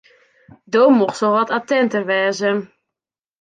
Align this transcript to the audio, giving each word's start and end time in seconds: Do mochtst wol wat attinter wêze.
Do 0.71 0.81
mochtst 0.97 1.21
wol 1.23 1.35
wat 1.35 1.53
attinter 1.57 2.03
wêze. 2.09 2.51